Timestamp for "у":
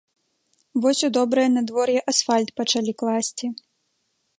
1.09-1.11